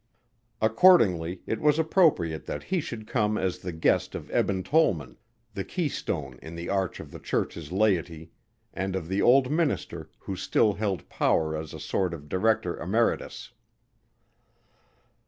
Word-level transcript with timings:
Accordingly 0.63 1.43
it 1.45 1.59
was 1.61 1.77
appropriate 1.77 2.47
that 2.47 2.63
he 2.63 2.81
should 2.81 3.05
come 3.05 3.37
as 3.37 3.59
the 3.59 3.71
guest 3.71 4.15
of 4.15 4.31
Eben 4.31 4.63
Tollman, 4.63 5.15
the 5.53 5.63
keystone 5.63 6.39
in 6.41 6.55
the 6.55 6.69
arch 6.69 6.99
of 6.99 7.11
the 7.11 7.19
church's 7.19 7.71
laity 7.71 8.31
and 8.73 8.95
of 8.95 9.07
the 9.07 9.21
old 9.21 9.51
minister 9.51 10.09
who 10.17 10.35
still 10.35 10.73
held 10.73 11.07
power 11.07 11.55
as 11.55 11.71
a 11.71 11.79
sort 11.79 12.15
of 12.15 12.27
director 12.29 12.75
emeritus. 12.79 13.51